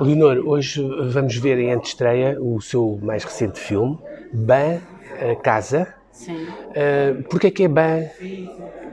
Leonor, 0.00 0.42
hoje 0.46 0.82
vamos 1.10 1.36
ver 1.36 1.58
em 1.58 1.72
antestreia 1.72 2.36
o 2.40 2.60
seu 2.60 2.98
mais 3.02 3.22
recente 3.22 3.60
filme, 3.60 3.98
Ban 4.32 4.80
a 5.20 5.36
Casa. 5.36 5.94
Sim. 6.10 6.46
Uh, 6.46 7.22
Porquê 7.30 7.50
que 7.50 7.64
é 7.64 7.68
Ban 7.68 8.02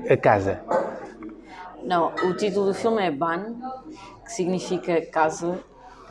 a 0.09 0.17
Casa? 0.17 0.61
Não, 1.83 2.11
o 2.23 2.33
título 2.35 2.67
do 2.67 2.73
filme 2.73 3.01
é 3.01 3.11
Ban, 3.11 3.55
que 4.23 4.31
significa 4.31 5.01
casa 5.07 5.57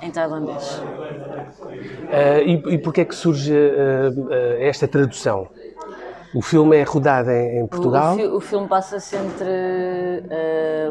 em 0.03 0.11
tailandês. 0.11 0.79
Uh, 0.79 2.41
e, 2.45 2.75
e 2.75 2.79
porquê 2.79 3.03
é 3.03 3.05
que 3.05 3.15
surge 3.15 3.53
uh, 3.53 4.11
uh, 4.11 4.33
esta 4.59 4.89
tradução? 4.89 5.49
O 6.35 6.43
filme 6.43 6.77
é 6.77 6.83
rodado 6.83 7.31
em, 7.31 7.61
em 7.61 7.67
Portugal? 7.67 8.15
O, 8.15 8.17
fi 8.17 8.27
o, 8.27 8.41
filme 8.41 8.69
passa-se 8.69 9.17
entre 9.17 10.25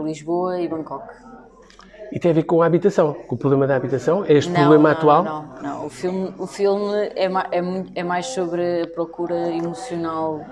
Lisboa 0.03 0.61
e 0.61 0.67
Bangkok. 0.67 1.05
E 2.11 2.19
tem 2.19 2.31
a 2.31 2.33
ver 2.33 2.43
com 2.43 2.61
a 2.61 2.65
habitação, 2.65 3.13
com 3.13 3.35
o 3.35 3.37
problema 3.37 3.67
da 3.67 3.75
habitação? 3.75 4.25
É 4.25 4.33
este 4.33 4.51
não, 4.51 4.61
problema 4.61 4.89
não, 4.89 4.97
atual? 4.97 5.23
Não, 5.23 5.43
não, 5.43 5.61
não. 5.61 5.85
O 5.85 5.89
filme, 5.89 6.33
o 6.37 6.47
filme 6.47 6.95
é, 7.15 7.25
é, 7.25 7.61
é 7.95 8.03
mais 8.03 8.27
sobre 8.27 8.81
a 8.83 8.87
procura 8.87 9.49
emocional 9.51 10.45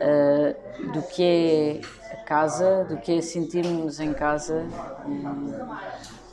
uh, 0.00 0.92
do 0.92 1.02
que 1.02 1.22
é 1.22 1.80
a 2.12 2.24
casa, 2.24 2.84
do 2.84 2.98
que 2.98 3.18
é 3.18 3.20
sentirmos 3.22 3.98
em 3.98 4.12
casa, 4.12 4.66
um, 5.06 5.54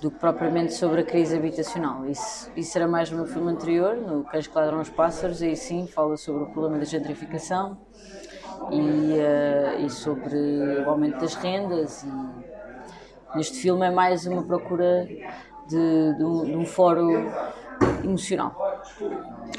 do 0.01 0.11
que 0.11 0.19
propriamente 0.19 0.73
sobre 0.73 1.01
a 1.01 1.03
crise 1.03 1.35
habitacional. 1.35 2.05
Isso, 2.05 2.51
isso 2.55 2.77
era 2.77 2.87
mais 2.87 3.09
no 3.09 3.17
meu 3.17 3.25
filme 3.25 3.51
anterior, 3.51 3.95
no 3.95 4.23
Cães 4.25 4.47
que 4.47 4.55
Ladram 4.55 4.81
os 4.81 4.89
Pássaros, 4.89 5.41
aí 5.41 5.55
sim 5.55 5.87
fala 5.87 6.17
sobre 6.17 6.43
o 6.43 6.47
problema 6.47 6.77
da 6.77 6.85
gentrificação 6.85 7.77
e, 8.71 8.81
uh, 8.81 9.85
e 9.85 9.89
sobre 9.89 10.37
o 10.85 10.89
aumento 10.89 11.19
das 11.19 11.35
rendas 11.35 12.03
e 12.03 12.46
Neste 13.37 13.59
filme 13.59 13.85
é 13.85 13.91
mais 13.91 14.25
uma 14.25 14.41
procura 14.41 15.07
de, 15.67 16.17
de, 16.17 16.23
um, 16.23 16.43
de 16.43 16.55
um 16.55 16.65
fórum 16.65 17.29
emocional. 18.03 18.83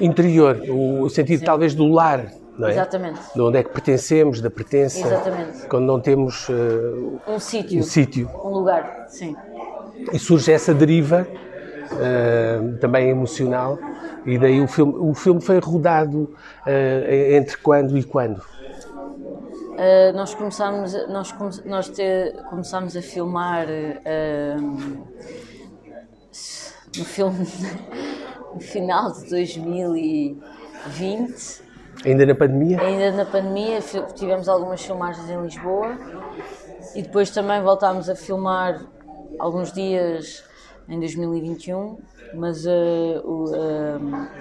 Interior, 0.00 0.60
o 0.68 1.08
sentido 1.08 1.38
Sim. 1.38 1.44
talvez 1.44 1.76
do 1.76 1.86
lar, 1.86 2.26
não 2.58 2.66
é? 2.66 2.72
Exatamente. 2.72 3.20
De 3.32 3.40
onde 3.40 3.58
é 3.58 3.62
que 3.62 3.70
pertencemos, 3.70 4.40
da 4.40 4.50
pertença. 4.50 5.06
Exatamente. 5.06 5.66
Quando 5.68 5.84
não 5.84 6.00
temos 6.00 6.48
uh, 6.48 7.20
um 7.28 7.38
sítio. 7.38 7.78
Um 7.78 7.82
sítio. 7.84 8.28
Um 8.42 8.48
lugar, 8.48 9.06
sim. 9.08 9.36
E 10.12 10.18
surge 10.18 10.50
essa 10.50 10.74
deriva 10.74 11.24
uh, 11.92 12.78
também 12.78 13.10
emocional 13.10 13.78
e 14.26 14.38
daí 14.38 14.60
o 14.60 14.66
filme, 14.66 14.94
o 14.96 15.14
filme 15.14 15.40
foi 15.40 15.60
rodado 15.60 16.34
uh, 16.66 17.34
entre 17.36 17.56
quando 17.58 17.96
e 17.96 18.02
quando? 18.02 18.42
Uh, 19.78 20.10
nós 20.12 20.34
começámos, 20.34 20.92
nós, 21.06 21.30
come, 21.30 21.52
nós 21.64 21.88
te, 21.88 22.34
começámos 22.50 22.96
a 22.96 23.02
filmar 23.02 23.68
uh, 23.68 24.60
no 26.96 27.04
filme 27.04 27.46
no 28.52 28.60
final 28.60 29.12
de 29.12 29.30
2020. 29.30 31.62
Ainda 32.04 32.26
na 32.26 32.34
pandemia? 32.34 32.80
Ainda 32.80 33.12
na 33.12 33.24
pandemia, 33.24 33.78
tivemos 34.16 34.48
algumas 34.48 34.84
filmagens 34.84 35.30
em 35.30 35.40
Lisboa 35.42 35.96
e 36.96 37.02
depois 37.02 37.30
também 37.30 37.62
voltámos 37.62 38.10
a 38.10 38.16
filmar 38.16 38.84
alguns 39.38 39.72
dias 39.72 40.42
em 40.88 40.98
2021, 40.98 41.98
mas 42.34 42.66
uh, 42.66 43.22
o, 43.24 43.44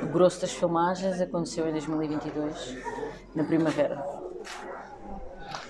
o 0.02 0.08
grosso 0.08 0.42
das 0.42 0.52
filmagens 0.52 1.22
aconteceu 1.22 1.68
em 1.68 1.74
2022, 1.74 2.76
na 3.36 3.44
primavera. 3.44 4.27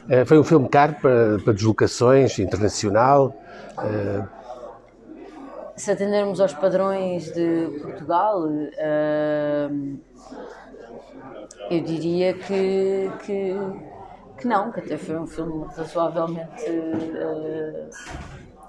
Eh, 0.09 0.23
foi 0.25 0.39
um 0.39 0.43
filme 0.43 0.69
caro 0.69 0.95
para, 1.01 1.37
para 1.43 1.53
deslocações, 1.53 2.39
internacional. 2.39 3.33
Eh, 3.83 4.23
Se 5.75 5.91
atendermos 5.91 6.39
aos 6.39 6.53
padrões 6.53 7.31
de 7.33 7.79
Portugal, 7.81 8.47
eh, 8.77 9.69
eu 11.69 11.81
diria 11.81 12.33
que, 12.33 13.11
que, 13.25 13.55
que, 14.37 14.47
não, 14.47 14.71
que 14.71 14.79
até 14.79 14.97
foi 14.97 15.17
um 15.19 15.27
filme 15.27 15.65
razoavelmente 15.75 16.63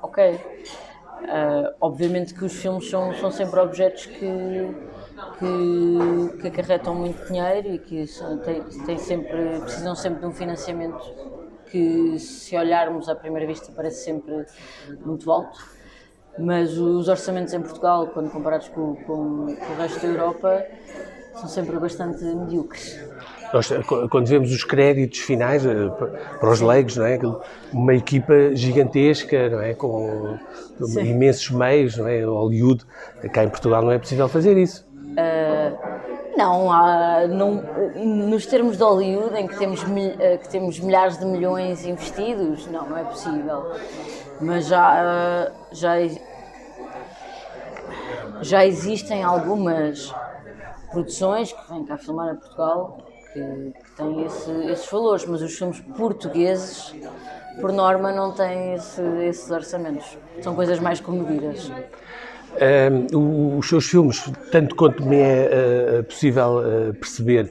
ok. 0.03 0.41
Obviamente 1.81 2.35
que 2.35 2.45
os 2.45 2.55
filmes 2.55 2.91
são, 2.91 3.15
são 3.15 3.31
sempre 3.31 3.61
objetos 3.61 4.07
que, 4.07 4.75
que, 5.39 6.39
que 6.41 6.49
acarretam 6.49 6.95
muito 6.95 7.27
dinheiro 7.27 7.69
e 7.69 7.79
que 7.79 8.07
são, 8.07 8.39
têm, 8.39 8.63
têm 8.87 8.99
sempre, 8.99 9.61
precisam 9.61 9.95
sempre 9.95 10.21
de 10.21 10.27
um 10.27 10.33
financiamento 10.33 11.01
que, 11.71 12.19
se 12.19 12.57
olharmos 12.57 13.09
à 13.09 13.15
primeira 13.15 13.47
vista, 13.47 13.73
parece 13.75 14.05
sempre 14.05 14.47
muito 15.05 15.31
alto. 15.31 15.59
Mas 16.39 16.79
os 16.79 17.09
orçamentos 17.09 17.53
em 17.53 17.61
Portugal, 17.61 18.07
quando 18.09 18.31
comparados 18.31 18.69
com, 18.69 18.95
com, 18.95 19.57
com 19.57 19.73
o 19.73 19.77
resto 19.77 20.01
da 20.01 20.07
Europa, 20.07 20.65
são 21.35 21.49
sempre 21.49 21.79
bastante 21.79 22.25
medíocres. 22.25 22.99
Nós, 23.53 23.71
quando 24.11 24.27
vemos 24.27 24.53
os 24.53 24.63
créditos 24.63 25.21
finais 25.21 25.65
eh, 25.65 25.89
para 26.39 26.51
os 26.51 26.61
leigos, 26.61 26.97
não 26.97 27.07
é? 27.07 27.19
uma 27.73 27.95
equipa 27.95 28.55
gigantesca, 28.55 29.49
não 29.49 29.61
é? 29.61 29.75
com 29.75 30.39
Sim. 30.85 31.01
imensos 31.07 31.51
meios, 31.51 31.97
não 31.97 32.07
é? 32.07 32.23
Hollywood, 32.23 32.85
cá 33.33 33.45
em 33.45 33.49
Portugal 33.49 33.83
não 33.83 33.91
é 33.91 33.99
possível 33.99 34.29
fazer 34.29 34.57
isso. 34.57 34.88
Não, 36.39 36.71
há, 36.71 37.27
nos 37.27 38.47
termos 38.47 38.77
de 38.77 38.83
Hollywood, 38.85 39.37
em 39.37 39.49
que 39.49 39.59
temos, 39.59 39.83
uh, 39.83 40.39
que 40.41 40.49
temos 40.49 40.79
milhares 40.79 41.19
de 41.19 41.25
milhões 41.25 41.85
investidos, 41.85 42.65
não, 42.69 42.89
não 42.89 42.97
é 42.97 43.03
possível. 43.03 43.73
Mas 44.41 44.69
já, 44.69 45.03
uh, 45.03 45.53
já, 45.73 45.95
já 48.41 48.65
existem 48.65 49.25
algumas 49.25 50.15
produções 50.93 51.53
que 51.53 51.73
vêm 51.73 51.85
cá 51.85 51.99
filmar 51.99 52.33
em 52.33 52.37
Portugal 52.37 52.99
que, 53.33 53.73
que 53.85 53.91
têm 53.97 54.25
esse, 54.25 54.53
esses 54.71 54.89
valores, 54.89 55.27
mas 55.27 55.43
os 55.43 55.59
filmes 55.59 55.81
portugueses, 55.97 56.95
por 57.61 57.73
norma, 57.73 58.13
não 58.13 58.31
têm 58.31 58.75
esse, 58.75 59.03
esses 59.25 59.51
orçamentos. 59.51 60.17
São 60.41 60.55
coisas 60.55 60.79
mais 60.79 61.01
comedidas. 61.01 61.69
Um, 62.61 63.59
os 63.59 63.69
seus 63.69 63.87
filmes, 63.87 64.31
tanto 64.51 64.75
quanto 64.75 65.05
me 65.07 65.17
é 65.17 66.01
uh, 66.01 66.05
possível 66.05 66.59
uh, 66.59 66.95
perceber, 66.95 67.51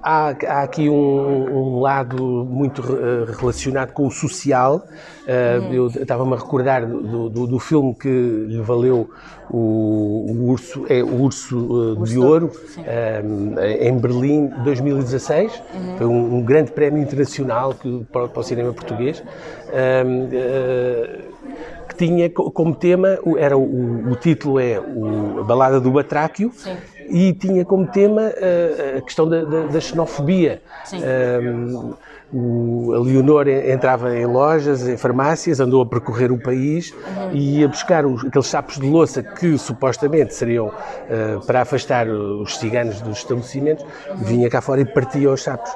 há, 0.00 0.28
há 0.46 0.62
aqui 0.62 0.88
um, 0.88 0.94
um, 0.94 1.80
lado 1.80 2.22
muito 2.48 2.80
uh, 2.80 3.24
relacionado 3.36 3.92
com 3.92 4.06
o 4.06 4.10
social. 4.10 4.86
Uhum. 5.26 5.72
Eu 5.72 5.86
estava-me 5.88 6.34
a 6.34 6.36
recordar 6.36 6.86
do, 6.86 7.28
do, 7.28 7.46
do, 7.48 7.58
filme 7.58 7.92
que 7.92 8.08
lhe 8.08 8.60
valeu 8.60 9.10
o, 9.50 10.26
o 10.30 10.50
urso, 10.50 10.86
é 10.88 11.02
o 11.02 11.20
Urso 11.20 11.96
de 12.04 12.16
Ouro, 12.16 12.52
em 13.80 13.98
Berlim, 13.98 14.46
2016. 14.62 15.52
Uhum. 15.74 15.96
Foi 15.96 16.06
um, 16.06 16.36
um, 16.36 16.42
grande 16.44 16.70
prémio 16.70 17.02
internacional 17.02 17.74
que, 17.74 18.06
para, 18.12 18.28
para 18.28 18.40
o 18.40 18.44
cinema 18.44 18.72
português 18.72 19.20
tinha 21.96 22.30
como 22.30 22.74
tema, 22.74 23.18
era 23.38 23.56
o, 23.56 24.10
o 24.10 24.16
título 24.16 24.60
é 24.60 24.78
o, 24.78 25.40
a 25.40 25.44
Balada 25.44 25.80
do 25.80 25.90
Batráquio, 25.90 26.50
Sim. 26.54 26.76
e 27.08 27.32
tinha 27.32 27.64
como 27.64 27.86
tema 27.86 28.22
a, 28.22 28.32
eh, 28.36 28.94
a 28.98 29.00
questão 29.02 29.28
da, 29.28 29.44
da, 29.44 29.66
da 29.66 29.80
xenofobia. 29.80 30.62
Um, 30.92 31.94
o, 32.32 32.92
a 32.92 32.98
Leonor 32.98 33.46
entrava 33.46 34.16
em 34.16 34.26
lojas, 34.26 34.86
em 34.86 34.96
farmácias, 34.96 35.60
andou 35.60 35.80
a 35.82 35.86
percorrer 35.86 36.32
o 36.32 36.38
país 36.38 36.90
uhum. 36.92 37.30
e 37.32 37.60
ia 37.60 37.68
buscar 37.68 38.04
os, 38.04 38.24
aqueles 38.24 38.48
sapos 38.48 38.80
de 38.80 38.86
louça 38.86 39.22
que 39.22 39.56
supostamente 39.56 40.34
seriam 40.34 40.66
uh, 40.66 41.46
para 41.46 41.62
afastar 41.62 42.08
os 42.08 42.58
ciganos 42.58 43.00
dos 43.00 43.18
estabelecimentos, 43.18 43.84
vinha 44.16 44.50
cá 44.50 44.60
fora 44.60 44.80
e 44.80 44.84
partia 44.84 45.30
os 45.30 45.42
sapos. 45.42 45.70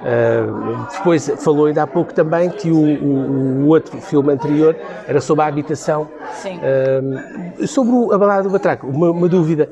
Uh, 0.00 0.86
depois 0.92 1.30
falou 1.38 1.66
ainda 1.66 1.82
há 1.82 1.86
pouco 1.86 2.14
também 2.14 2.48
que 2.48 2.70
o, 2.70 2.78
o, 2.78 3.64
o, 3.64 3.68
outro 3.68 4.00
filme 4.00 4.32
anterior 4.32 4.74
era 5.06 5.20
sobre 5.20 5.44
a 5.44 5.48
habitação. 5.48 6.08
Sim. 6.34 6.58
Uh, 6.58 7.66
sobre 7.66 7.92
o, 7.92 8.12
a 8.12 8.18
balada 8.18 8.44
do 8.44 8.50
Batraco, 8.50 8.86
uma, 8.86 9.10
uma, 9.10 9.28
dúvida. 9.28 9.68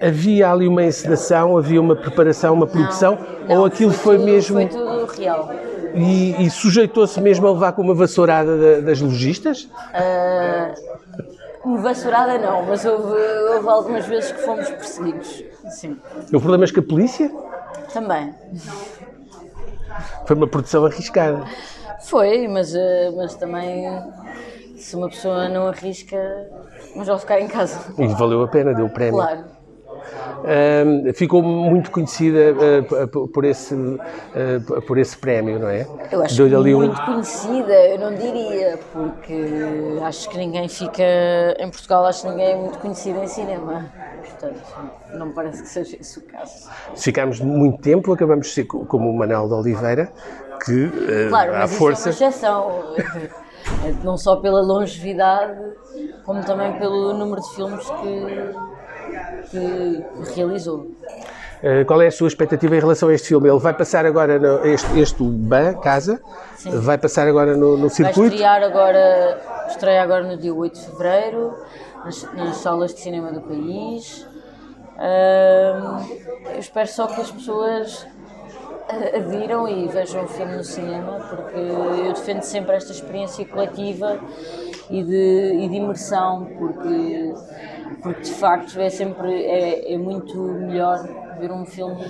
Havia 0.00 0.50
ali 0.50 0.66
uma 0.68 0.84
encenação, 0.84 1.58
havia 1.58 1.80
uma 1.80 1.96
preparação, 1.96 2.54
uma 2.54 2.66
produção, 2.66 3.18
não, 3.40 3.48
não, 3.48 3.58
ou 3.60 3.66
aquilo 3.66 3.92
foi, 3.92 4.16
foi 4.16 4.24
mesmo. 4.24 4.56
Foi 4.56 4.66
tudo 4.66 5.04
real. 5.06 5.50
E, 5.94 6.46
e 6.46 6.50
sujeitou-se 6.50 7.20
mesmo 7.20 7.46
a 7.46 7.52
levar 7.52 7.72
com 7.72 7.82
uma 7.82 7.94
vassourada 7.94 8.80
das 8.80 9.00
lojistas? 9.00 9.64
Uh, 9.64 10.72
uma 11.64 11.78
vassourada 11.78 12.38
não, 12.38 12.64
mas 12.64 12.84
houve, 12.84 13.12
houve 13.54 13.68
algumas 13.68 14.06
vezes 14.06 14.32
que 14.32 14.40
fomos 14.42 14.70
perseguidos. 14.70 15.44
Sim. 15.70 15.98
Houve 16.32 16.38
problemas 16.38 16.70
com 16.70 16.80
a 16.80 16.82
polícia? 16.82 17.30
Também. 17.92 18.32
Foi 20.28 20.36
uma 20.36 20.46
produção 20.46 20.84
arriscada. 20.84 21.42
Foi, 22.02 22.46
mas, 22.48 22.74
eh, 22.74 23.10
mas 23.16 23.34
também 23.34 23.82
se 24.76 24.94
uma 24.94 25.08
pessoa 25.08 25.48
não 25.48 25.68
arrisca, 25.68 26.18
mas 26.94 27.06
vai 27.06 27.18
ficar 27.18 27.40
em 27.40 27.48
casa. 27.48 27.80
E 27.96 28.06
valeu 28.08 28.42
a 28.42 28.48
pena, 28.48 28.74
deu 28.74 28.84
o 28.84 28.90
prémio. 28.90 29.14
Claro. 29.14 29.57
Uh, 30.38 31.14
ficou 31.14 31.42
muito 31.42 31.90
conhecida 31.90 32.54
uh, 32.54 33.28
por, 33.28 33.44
esse, 33.44 33.74
uh, 33.74 34.82
por 34.86 34.98
esse 34.98 35.16
prémio, 35.16 35.58
não 35.58 35.68
é? 35.68 35.86
Eu 36.10 36.22
acho 36.22 36.36
que 36.36 36.56
muito 36.74 37.00
um... 37.00 37.04
conhecida, 37.04 37.72
eu 37.72 37.98
não 37.98 38.14
diria, 38.14 38.78
porque 38.92 39.98
acho 40.02 40.28
que 40.30 40.38
ninguém 40.38 40.68
fica, 40.68 41.02
em 41.58 41.70
Portugal 41.70 42.06
acho 42.06 42.22
que 42.22 42.28
ninguém 42.28 42.52
é 42.52 42.56
muito 42.56 42.78
conhecido 42.78 43.22
em 43.22 43.26
cinema, 43.26 43.92
portanto 44.20 44.60
não 45.14 45.26
me 45.26 45.32
parece 45.32 45.62
que 45.62 45.68
seja 45.68 45.96
esse 46.00 46.18
o 46.18 46.22
caso. 46.22 46.68
Ficámos 46.96 47.40
muito 47.40 47.80
tempo, 47.80 48.12
acabamos 48.12 48.46
de 48.48 48.52
ser 48.52 48.64
como 48.64 49.10
o 49.10 49.16
Manuel 49.16 49.48
de 49.48 49.54
Oliveira, 49.54 50.12
que 50.64 50.90
claro, 51.28 51.54
à 51.54 51.66
força... 51.66 52.10
Isso 52.10 52.24
é 52.24 52.26
uma 52.26 52.30
exceção. 52.30 53.38
não 54.02 54.16
só 54.16 54.36
pela 54.36 54.60
longevidade, 54.60 55.58
como 56.24 56.44
também 56.44 56.78
pelo 56.78 57.12
número 57.14 57.40
de 57.40 57.54
filmes 57.54 57.88
que, 57.90 58.54
que 59.50 60.04
realizou. 60.34 60.90
Uh, 61.62 61.84
qual 61.86 62.00
é 62.00 62.06
a 62.06 62.10
sua 62.10 62.28
expectativa 62.28 62.76
em 62.76 62.80
relação 62.80 63.08
a 63.08 63.14
este 63.14 63.28
filme? 63.28 63.48
Ele 63.48 63.58
vai 63.58 63.74
passar 63.74 64.06
agora, 64.06 64.38
no, 64.38 64.64
este, 64.64 65.00
este 65.00 65.22
BAN, 65.22 65.74
Casa, 65.74 66.20
Sim. 66.56 66.70
vai 66.78 66.96
passar 66.96 67.26
agora 67.26 67.56
no, 67.56 67.76
no 67.76 67.90
circuito? 67.90 68.20
Vai 68.20 68.28
estrear 68.28 68.62
agora, 68.62 69.40
estreia 69.68 70.02
agora 70.02 70.22
no 70.22 70.36
dia 70.36 70.54
8 70.54 70.78
de 70.78 70.86
Fevereiro, 70.86 71.54
nas, 72.04 72.22
nas 72.34 72.56
salas 72.58 72.94
de 72.94 73.00
cinema 73.00 73.32
do 73.32 73.40
país. 73.40 74.24
Uh, 74.98 76.52
eu 76.52 76.58
espero 76.60 76.88
só 76.88 77.08
que 77.08 77.20
as 77.20 77.30
pessoas 77.30 78.06
viram 79.28 79.68
e 79.68 79.86
vejam 79.88 80.24
o 80.24 80.28
filme 80.28 80.56
no 80.56 80.64
cinema, 80.64 81.18
porque 81.28 81.58
eu 81.58 82.12
defendo 82.12 82.42
sempre 82.42 82.76
esta 82.76 82.92
experiência 82.92 83.44
coletiva 83.44 84.18
e 84.90 85.02
de, 85.02 85.52
e 85.60 85.68
de 85.68 85.76
imersão, 85.76 86.46
porque, 86.58 87.34
porque 88.02 88.22
de 88.22 88.32
facto 88.34 88.78
é 88.80 88.90
sempre 88.90 89.44
é, 89.44 89.94
é 89.94 89.98
muito 89.98 90.36
melhor 90.36 91.06
ver 91.38 91.52
um 91.52 91.64
filme 91.64 92.04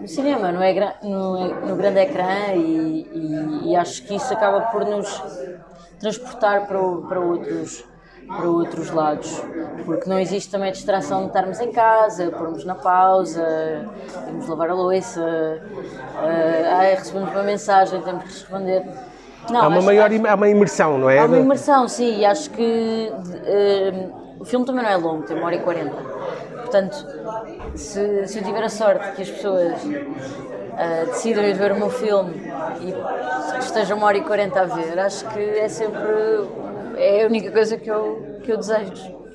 no 0.00 0.06
cinema, 0.06 0.52
não 0.52 0.62
é, 0.62 0.96
no, 1.02 1.66
no 1.66 1.76
grande 1.76 2.00
ecrã 2.00 2.52
e, 2.54 3.08
e, 3.12 3.70
e, 3.70 3.76
acho 3.76 4.04
que 4.04 4.14
isso 4.14 4.32
acaba 4.32 4.60
por 4.66 4.84
nos 4.84 5.22
transportar 5.98 6.66
para, 6.66 6.78
para 7.08 7.20
outros 7.20 7.84
para 8.26 8.50
outros 8.50 8.90
lados, 8.90 9.40
porque 9.84 10.10
não 10.10 10.18
existe 10.18 10.50
também 10.50 10.70
a 10.70 10.72
distração 10.72 11.22
de 11.22 11.26
estarmos 11.28 11.60
em 11.60 11.70
casa, 11.70 12.28
pormos 12.30 12.64
na 12.64 12.74
pausa, 12.74 13.88
irmos 14.26 14.48
lavar 14.48 14.70
a 14.70 14.74
louça, 14.74 15.22
uh, 15.22 16.96
recebemos 16.96 17.30
uma 17.30 17.44
mensagem, 17.44 18.02
temos 18.02 18.24
que 18.24 18.30
responder. 18.30 18.84
Não, 19.50 19.62
há 19.62 19.68
uma 19.68 19.76
acho, 19.78 19.86
maior 19.86 20.10
acho, 20.10 20.26
há 20.26 20.34
uma 20.34 20.48
imersão, 20.48 20.98
não 20.98 21.08
é? 21.10 21.18
Há 21.18 21.26
uma 21.26 21.38
imersão, 21.38 21.88
sim, 21.88 22.18
e 22.18 22.24
acho 22.24 22.50
que 22.50 23.12
uh, 23.12 24.12
o 24.40 24.44
filme 24.44 24.66
também 24.66 24.82
não 24.82 24.90
é 24.90 24.96
longo, 24.96 25.22
tem 25.22 25.36
uma 25.36 25.46
hora 25.46 25.56
e 25.56 25.60
quarenta. 25.60 25.96
Portanto, 26.62 27.06
se, 27.74 28.26
se 28.26 28.38
eu 28.38 28.44
tiver 28.44 28.62
a 28.62 28.68
sorte 28.68 29.12
que 29.12 29.22
as 29.22 29.30
pessoas 29.30 29.84
uh, 29.84 31.06
decidam 31.06 31.44
ir 31.44 31.54
ver 31.54 31.72
o 31.72 31.76
meu 31.76 31.90
filme 31.90 32.34
e 32.80 33.58
estejam 33.60 33.96
uma 33.98 34.08
hora 34.08 34.18
e 34.18 34.22
quarenta 34.22 34.62
a 34.62 34.64
ver, 34.64 34.98
acho 34.98 35.28
que 35.28 35.40
é 35.40 35.68
sempre 35.68 36.00
é 36.96 37.24
a 37.24 37.26
única 37.26 37.52
coisa 37.52 37.76
que 37.76 37.88
eu, 37.90 38.38
que 38.42 38.50
eu 38.52 38.56
desejo. 38.56 39.25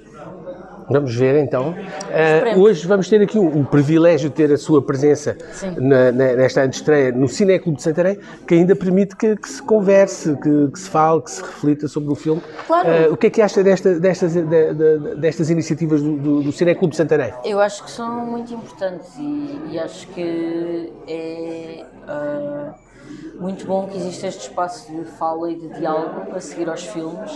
Vamos 0.91 1.15
ver 1.15 1.41
então. 1.43 1.69
Uh, 1.71 2.59
hoje 2.59 2.85
vamos 2.87 3.07
ter 3.07 3.21
aqui 3.21 3.39
um, 3.39 3.59
um, 3.59 3.63
privilégio 3.63 4.29
de 4.29 4.35
ter 4.35 4.51
a 4.51 4.57
sua 4.57 4.81
presença 4.81 5.37
na, 5.77 6.11
na, 6.11 6.33
nesta 6.33 6.65
estreia 6.65 7.11
no 7.11 7.27
Cineclube 7.27 7.77
de 7.77 7.83
Santarém, 7.83 8.19
que 8.47 8.55
ainda 8.55 8.75
permite 8.75 9.15
que, 9.15 9.35
que 9.35 9.49
se 9.49 9.61
converse, 9.61 10.35
que, 10.37 10.67
que, 10.71 10.79
se 10.79 10.89
fale, 10.89 11.21
que 11.21 11.31
se 11.31 11.41
reflita 11.41 11.87
sobre 11.87 12.11
o 12.11 12.15
filme. 12.15 12.41
Claro. 12.67 12.89
Uh, 12.89 13.13
o 13.13 13.17
que 13.17 13.27
é 13.27 13.29
que 13.29 13.41
acha 13.41 13.63
desta, 13.63 13.99
destas, 13.99 14.33
de, 14.33 14.43
de, 14.43 15.15
destas 15.15 15.49
iniciativas 15.49 16.01
do, 16.01 16.17
do, 16.17 16.43
do 16.43 16.51
Cineclube 16.51 16.91
de 16.91 16.97
Santarém? 16.97 17.33
Eu 17.45 17.59
acho 17.59 17.83
que 17.83 17.91
são 17.91 18.25
muito 18.25 18.53
importantes 18.53 19.15
e, 19.17 19.59
e 19.71 19.79
acho 19.79 20.07
que 20.07 20.91
é. 21.07 21.85
Uh 22.07 22.91
muito 23.39 23.65
bom 23.65 23.87
que 23.87 23.97
exista 23.97 24.27
este 24.27 24.49
espaço 24.49 24.91
de 24.91 25.03
fala 25.03 25.51
e 25.51 25.55
de 25.55 25.67
diálogo 25.69 26.35
a 26.35 26.39
seguir 26.39 26.69
aos 26.69 26.83
filmes 26.85 27.31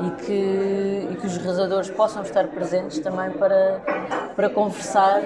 e 0.00 0.10
que, 0.24 1.08
e 1.12 1.16
que 1.16 1.26
os 1.26 1.36
realizadores 1.36 1.90
possam 1.90 2.22
estar 2.22 2.48
presentes 2.48 2.98
também 2.98 3.30
para, 3.30 3.80
para 4.34 4.50
conversar 4.50 5.22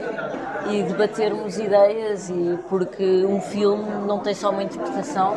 e 0.70 0.82
debatermos 0.82 1.58
ideias 1.58 2.28
e 2.28 2.58
porque 2.68 3.24
um 3.24 3.40
filme 3.40 3.88
não 4.06 4.18
tem 4.18 4.34
só 4.34 4.50
uma 4.50 4.62
interpretação 4.62 5.36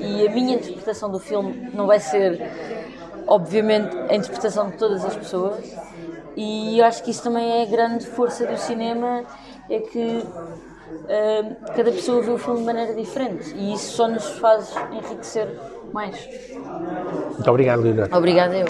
e 0.00 0.26
a 0.26 0.30
minha 0.30 0.56
interpretação 0.56 1.10
do 1.10 1.18
filme 1.18 1.70
não 1.74 1.86
vai 1.86 2.00
ser 2.00 2.40
obviamente 3.26 3.96
a 3.96 4.14
interpretação 4.14 4.70
de 4.70 4.76
todas 4.76 5.04
as 5.04 5.14
pessoas 5.14 5.76
e 6.36 6.80
acho 6.82 7.02
que 7.02 7.10
isso 7.10 7.22
também 7.22 7.60
é 7.60 7.62
a 7.62 7.66
grande 7.66 8.06
força 8.06 8.46
do 8.46 8.56
cinema 8.56 9.24
é 9.68 9.78
que 9.80 10.24
uh, 10.24 11.56
cada 11.76 11.92
pessoa 11.92 12.22
vê 12.22 12.30
o 12.30 12.38
filme 12.38 12.60
de 12.60 12.64
maneira 12.64 12.94
diferente 12.94 13.54
e 13.54 13.74
isso 13.74 13.92
só 13.96 14.08
nos 14.08 14.30
faz 14.38 14.74
enriquecer 14.90 15.48
mais. 15.92 16.28
Muito 17.34 17.50
obrigado, 17.50 17.82
Leonor. 17.82 18.08
Obrigada 18.12 18.56
eu. 18.56 18.66